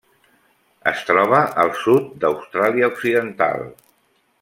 [0.91, 3.67] Es troba al sud d'Austràlia Occidental.